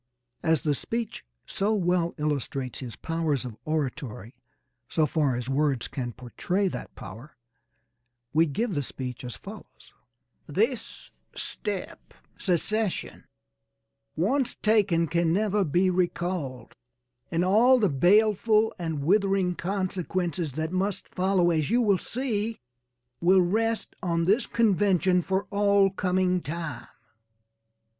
[0.41, 4.33] As the speech so well illustrates his powers of oratory,
[4.89, 7.37] so far as words can portray that power,
[8.33, 9.93] we give the speech as follows:
[10.47, 13.25] This step, secession,
[14.15, 16.73] once taken can never be recalled,
[17.29, 22.57] and all the baleful and withering consequences that must follow, as you will see,
[23.19, 26.87] will rest on this convention for all coming time.